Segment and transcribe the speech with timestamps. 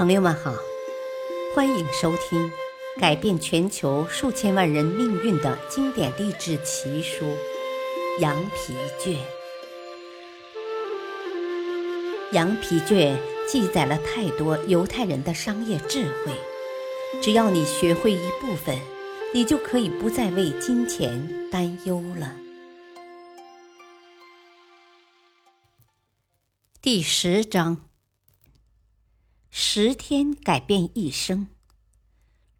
[0.00, 0.54] 朋友们好，
[1.54, 2.50] 欢迎收听
[2.98, 7.26] 改变全球数千万人命运的经典励志奇书
[8.18, 9.12] 《羊皮卷》。
[12.32, 13.14] 《羊皮卷》
[13.46, 16.32] 记载了太多犹太人的商业智慧，
[17.20, 18.78] 只要你学会一部分，
[19.34, 22.34] 你就可以不再为金钱担忧了。
[26.80, 27.89] 第十章。
[29.52, 31.48] 十天改变一生，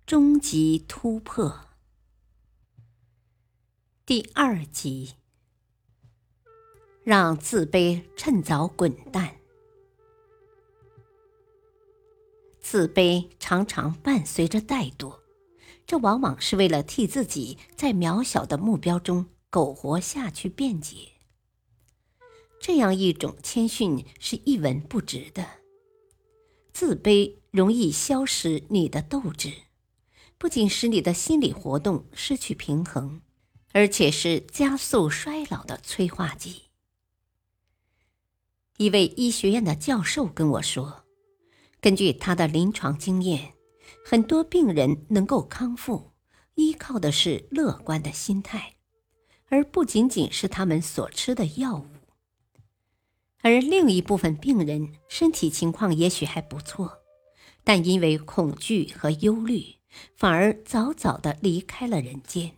[0.04, 1.60] 终极突破。
[4.04, 5.14] 第二集，
[7.04, 9.36] 让自卑趁早滚蛋。
[12.60, 15.20] 自卑常常伴随着怠惰，
[15.86, 21.12] 这往往是为了替自己在渺小的目标中苟活下去辩解。
[22.60, 25.59] 这样一种谦逊是一文不值的。
[26.80, 29.52] 自卑容易消蚀你的斗志，
[30.38, 33.20] 不仅使你的心理活动失去平衡，
[33.72, 36.70] 而且是加速衰老的催化剂。
[38.78, 41.04] 一位医学院的教授跟我说，
[41.82, 43.52] 根据他的临床经验，
[44.02, 46.12] 很多病人能够康复，
[46.54, 48.76] 依靠的是乐观的心态，
[49.50, 51.99] 而不仅仅是他们所吃的药物。
[53.42, 56.98] 而另一部分病人身体情况也许还不错，
[57.64, 59.76] 但因为恐惧和忧虑，
[60.14, 62.56] 反而早早的离开了人间。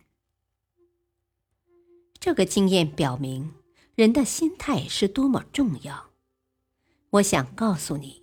[2.19, 3.53] 这个经验表明，
[3.95, 6.09] 人的心态是多么重要。
[7.11, 8.21] 我想告诉你，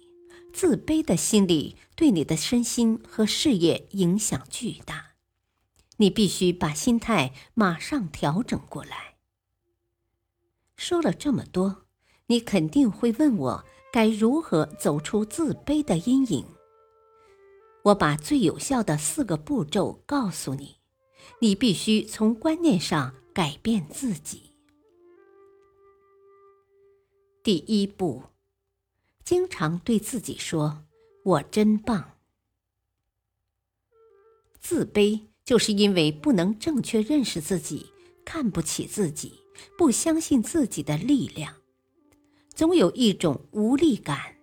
[0.52, 5.12] 自卑的心理对你的身心和事业影响巨大，
[5.96, 9.16] 你必须把心态马上调整过来。
[10.76, 11.86] 说了这么多。
[12.30, 16.46] 你肯定会问我该如何走出自卑的阴影。
[17.82, 20.76] 我把最有效的四个步骤告诉你，
[21.40, 24.52] 你必须从观念上改变自己。
[27.42, 28.22] 第一步，
[29.24, 30.84] 经常对自己说
[31.24, 32.12] ：“我真棒。”
[34.60, 37.90] 自卑就是因为不能正确认识自己，
[38.24, 39.40] 看不起自己，
[39.76, 41.59] 不相信自己的力量。
[42.60, 44.36] 总有一种无力感，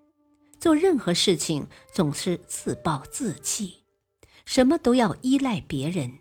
[0.59, 3.83] 做任何事情总是自暴自弃，
[4.43, 6.17] 什么都要依赖别人，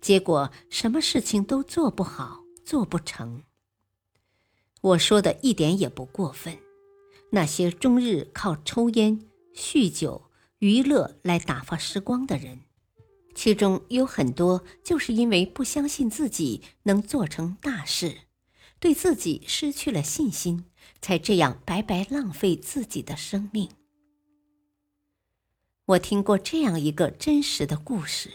[0.00, 3.42] 结果什么事情都做不好，做不成。
[4.80, 6.56] 我说的一点也不过分。
[7.32, 12.60] 那些终日靠抽烟、酗酒、娱乐来打发时光的人，
[13.34, 18.16] 其中有很多就是因为不相信自己能做成大事，
[18.78, 20.66] 对自己失去了信心。
[21.00, 23.68] 才这样白白浪费自己的生命。
[25.86, 28.30] 我听过这样一个真实的故事：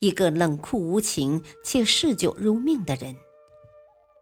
[0.00, 3.16] 一个冷酷无情且嗜酒如命的人，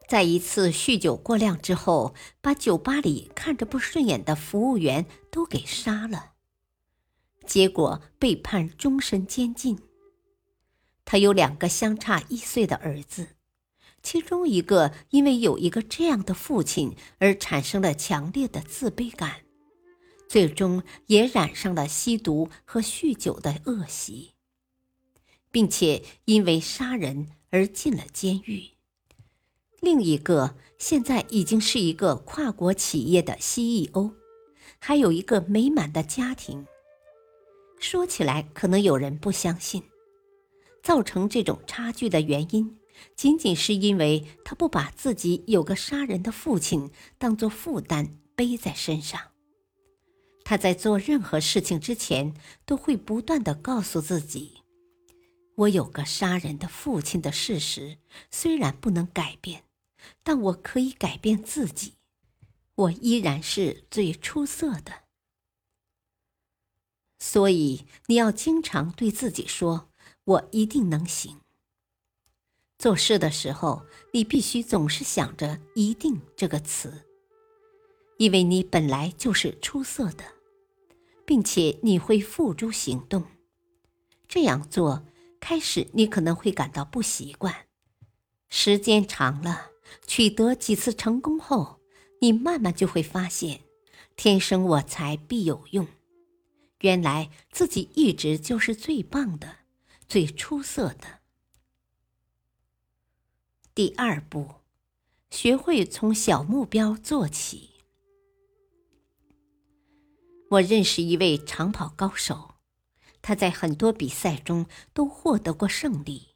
[0.09, 6.33] 在一次酗酒过量之后，把酒吧里看着不顺眼的服务员都给杀了，
[7.47, 9.79] 结果被判终身监禁。
[11.07, 13.37] 他有两个相差一岁的儿子。
[14.03, 19.43] 其中一个因为有一个这样的父亲而产生了强烈的自卑感，
[20.29, 24.33] 最终也染上了吸毒和酗酒的恶习，
[25.51, 28.71] 并且因为杀人而进了监狱。
[29.81, 34.13] 另一个现在已经是一个跨国企业的 CEO，
[34.79, 36.67] 还有一个美满的家庭。
[37.79, 39.83] 说起来可能有人不相信，
[40.83, 42.79] 造成这种差距的原因。
[43.17, 49.33] 仅仅是因为他不把自己有个杀人的父亲当做负担背在身上，
[50.45, 54.63] 他在做任何事情之前都会不断的告诉自己
[55.57, 57.99] ：“我有个杀人的父亲的事实
[58.31, 59.65] 虽然不能改变，
[60.23, 61.95] 但我可以改变自己，
[62.75, 65.03] 我依然是最出色的。”
[67.21, 69.91] 所以你要经常对自己说
[70.25, 71.41] ：“我一定能行。”
[72.83, 77.05] 做事的时候，你必须总是想着“一定”这个词，
[78.17, 80.25] 因为你本来就是出色的，
[81.25, 83.25] 并且你会付诸行动。
[84.27, 85.07] 这样做，
[85.39, 87.55] 开始你可能会感到不习惯，
[88.49, 89.71] 时间长了，
[90.09, 91.79] 取得几次成功后，
[92.21, 93.61] 你慢慢就会发现，
[94.17, 95.87] 天生我材必有用。
[96.81, 99.59] 原来自己一直就是最棒的、
[100.09, 101.22] 最出色的。
[103.75, 104.57] 第二步，
[105.31, 107.71] 学会从小目标做起。
[110.51, 112.57] 我认识一位长跑高手，
[113.23, 116.35] 他在很多比赛中都获得过胜利。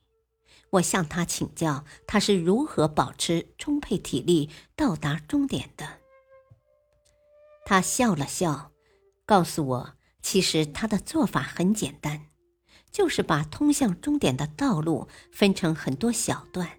[0.71, 5.99] 我向他请教，他是如何保持充沛体力到达终点的。
[7.67, 8.73] 他笑了笑，
[9.27, 12.31] 告诉我，其实他的做法很简单，
[12.91, 16.76] 就是把通向终点的道路分成很多小段。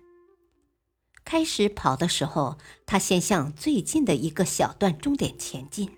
[1.27, 5.91] 开始跑的时候，他先向最近的一个小段终点前进。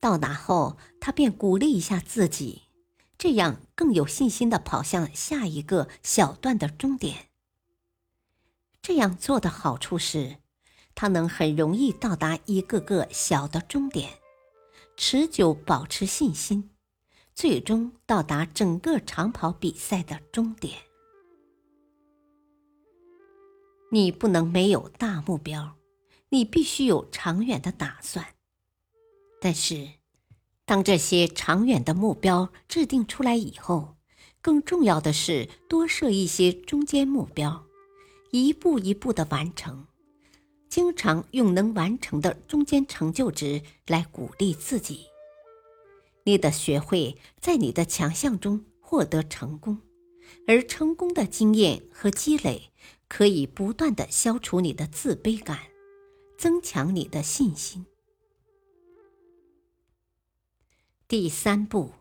[0.00, 2.62] 到达后，他便鼓励一下自己，
[3.18, 7.28] 这样更有信心的跑向下一个小段的终点。
[8.80, 10.38] 这样做的好处是，
[10.94, 14.14] 他能很容易到达一个个小的终点，
[14.96, 16.70] 持久保持信心，
[17.34, 20.78] 最终到达整个长跑比赛的终点。
[23.94, 25.76] 你不能没有大目标，
[26.30, 28.26] 你必须有长远的打算。
[29.38, 29.86] 但是，
[30.64, 33.96] 当这些长远的目标制定出来以后，
[34.40, 37.66] 更重要的是多设一些中间目标，
[38.30, 39.86] 一步一步的完成。
[40.70, 45.04] 经常用能完成的中间成就值来鼓励自己。
[46.24, 49.76] 你得学会在你的强项中获得成功，
[50.46, 52.70] 而成功的经验和积累
[53.08, 55.58] 可以不断的消除你的自卑感，
[56.38, 57.86] 增强你的信心。
[61.06, 61.92] 第三步，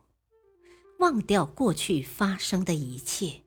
[0.99, 3.41] 忘掉过去发生的一切。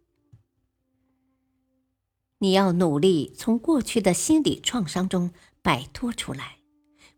[2.38, 5.32] 你要努力从过去的心理创伤中
[5.62, 6.58] 摆脱出来，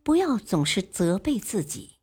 [0.04, 1.95] 不要总是责备自己。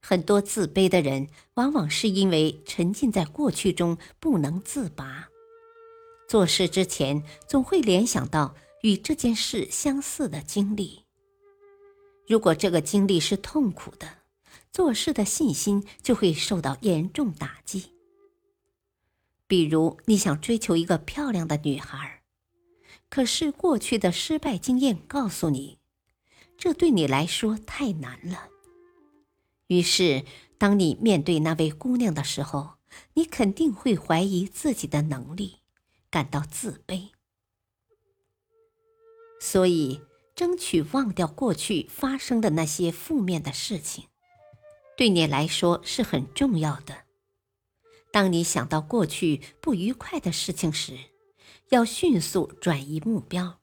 [0.00, 5.28] 很多自卑的人，往往是因为沉浸在过去中不能自拔，
[6.28, 11.04] 做事之前总会联想到与这件事相似的经历。
[12.26, 14.18] 如果这个经历是痛苦的，
[14.72, 17.92] 做事的信心就会受到严重打击。
[19.46, 22.22] 比如，你想追求一个漂亮的女孩，
[23.08, 25.78] 可是过去的失败经验告诉你，
[26.56, 28.49] 这对你来说太难了。
[29.70, 30.24] 于是，
[30.58, 32.70] 当你面对那位姑娘的时候，
[33.14, 35.58] 你肯定会怀疑自己的能力，
[36.10, 37.10] 感到自卑。
[39.40, 40.00] 所以，
[40.34, 44.06] 争取忘掉过去发生的那些负面的事情。
[44.96, 47.04] 对你来说是很重要的。
[48.10, 50.98] 当你想到过去不愉快的事情时，
[51.68, 53.60] 要迅速转移目标，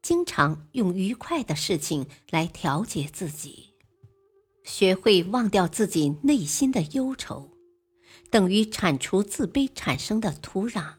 [0.00, 3.74] 经常用愉快的事情来调节自己，
[4.66, 7.52] 学会忘掉自己内心的忧愁，
[8.30, 10.96] 等于铲除自卑产生的土壤。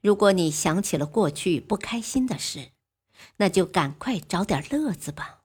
[0.00, 2.70] 如果你想起了过去不开心的事，
[3.38, 5.40] 那就赶快找点乐子吧。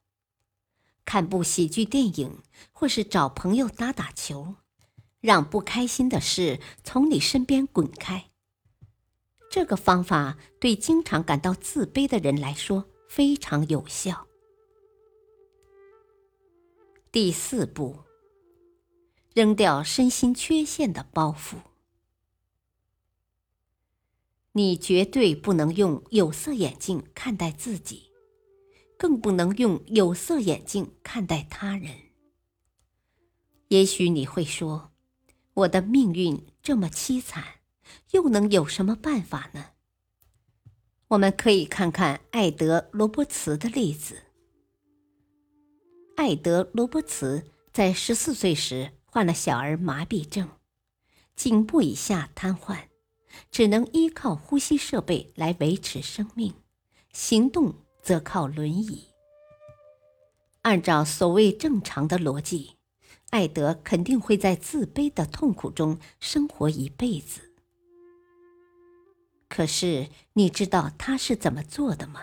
[1.03, 2.39] 看部喜剧电影，
[2.71, 4.55] 或是找朋友打打球，
[5.21, 8.29] 让不开心的事从你身边滚开。
[9.49, 14.27] 这个方法对经常感到自卑的人来说非常有效。
[17.15, 17.99] 第四步，
[19.33, 21.55] 扔掉身心缺陷的包袱。
[24.51, 28.11] 你绝对不能用有色眼镜看待自己。
[28.97, 31.95] 更不能用有色眼镜看待他人。
[33.69, 34.91] 也许你会说
[35.55, 37.61] ：“我的命运这么凄惨，
[38.11, 39.67] 又能有什么办法呢？”
[41.07, 44.23] 我们可以看看艾德·罗伯茨的例子。
[46.15, 50.49] 艾德·罗伯茨在十四岁时患了小儿麻痹症，
[51.35, 52.87] 颈部以下瘫痪，
[53.51, 56.53] 只能依靠呼吸设备来维持生命，
[57.13, 57.75] 行动。
[58.05, 59.07] 则靠轮椅。
[60.61, 62.75] 按照所谓正常的逻辑，
[63.31, 67.41] 艾德肯定会在自卑的痛苦中生活一辈子。
[69.49, 72.21] 可是，你知道他是怎么做的吗？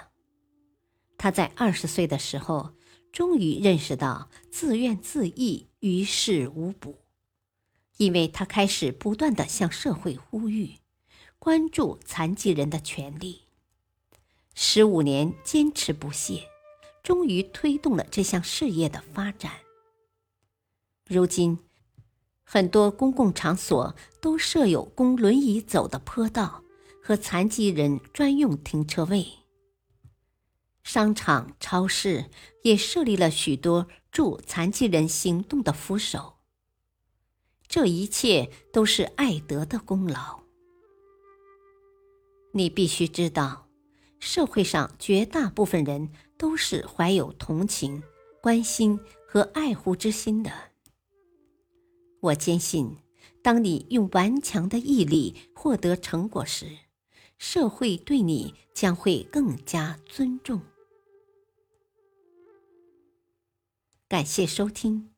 [1.19, 2.71] 他在二十岁的时候，
[3.13, 6.97] 终于认识到自怨自艾于事无补，
[7.99, 10.79] 因为他开始不断的向社会呼吁，
[11.39, 13.43] 关注残疾人的权利。
[14.55, 16.49] 十五年坚持不懈，
[17.03, 19.53] 终于推动了这项事业的发展。
[21.07, 21.59] 如今，
[22.45, 26.65] 很多公共场所都设有供轮椅走的坡道
[27.03, 29.42] 和残疾人专用停车位。
[30.83, 32.31] 商场、超市
[32.63, 36.35] 也设立了许多助残疾人行动的扶手。
[37.69, 40.43] 这一切都是爱德的功劳。
[42.53, 43.69] 你必须知道。
[44.25, 48.05] 社会上绝大部分人都是怀有同情、
[48.41, 50.53] 关心和爱护之心的。
[52.21, 52.99] 我坚信，
[53.43, 56.69] 当你用顽强的毅力获得成果时，
[57.37, 60.63] 社会对你将会更加尊重。
[64.13, 65.09] 感谢收听，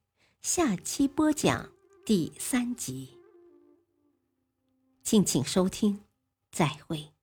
[0.40, 1.68] 下期播讲
[2.06, 3.18] 第三集。
[5.02, 6.02] 敬请收听，
[6.52, 7.13] 再会。